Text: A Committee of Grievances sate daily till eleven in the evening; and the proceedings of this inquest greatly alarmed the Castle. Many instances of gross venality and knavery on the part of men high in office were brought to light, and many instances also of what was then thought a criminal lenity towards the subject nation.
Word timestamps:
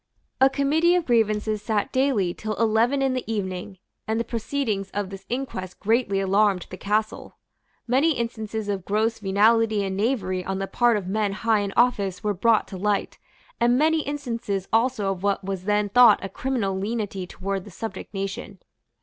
A 0.39 0.49
Committee 0.49 0.95
of 0.95 1.05
Grievances 1.05 1.61
sate 1.61 1.91
daily 1.91 2.33
till 2.33 2.55
eleven 2.55 3.03
in 3.03 3.13
the 3.13 3.23
evening; 3.31 3.77
and 4.07 4.19
the 4.19 4.23
proceedings 4.23 4.89
of 4.95 5.11
this 5.11 5.27
inquest 5.29 5.79
greatly 5.79 6.19
alarmed 6.19 6.65
the 6.71 6.77
Castle. 6.77 7.37
Many 7.85 8.13
instances 8.13 8.67
of 8.67 8.83
gross 8.83 9.19
venality 9.19 9.83
and 9.83 9.95
knavery 9.95 10.43
on 10.43 10.57
the 10.57 10.65
part 10.65 10.97
of 10.97 11.05
men 11.05 11.33
high 11.33 11.59
in 11.59 11.71
office 11.77 12.23
were 12.23 12.33
brought 12.33 12.67
to 12.69 12.77
light, 12.77 13.19
and 13.59 13.77
many 13.77 14.01
instances 14.01 14.67
also 14.73 15.11
of 15.11 15.21
what 15.21 15.43
was 15.43 15.65
then 15.65 15.87
thought 15.89 16.17
a 16.25 16.29
criminal 16.29 16.75
lenity 16.75 17.27
towards 17.27 17.65
the 17.65 17.69
subject 17.69 18.11
nation. 18.11 18.57